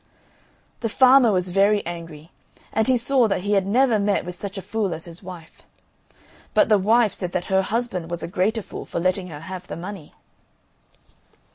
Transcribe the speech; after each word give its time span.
The 0.79 0.89
farmer 0.89 1.31
was 1.31 1.51
very 1.51 1.85
angry, 1.85 2.31
and 2.73 2.87
he 2.87 2.97
swore 2.97 3.27
that 3.27 3.41
he 3.41 3.51
had 3.51 3.67
never 3.67 3.99
met 3.99 4.25
with 4.25 4.33
such 4.33 4.57
a 4.57 4.61
fool 4.63 4.95
as 4.95 5.05
his 5.05 5.21
wife. 5.21 5.61
But 6.55 6.69
the 6.69 6.79
wife 6.79 7.13
said 7.13 7.33
that 7.33 7.45
her 7.53 7.61
husband 7.61 8.09
was 8.09 8.23
a 8.23 8.27
greater 8.27 8.63
fool 8.63 8.87
for 8.87 8.99
letting 8.99 9.27
her 9.27 9.41
have 9.41 9.67
the 9.67 9.75
money. 9.77 10.15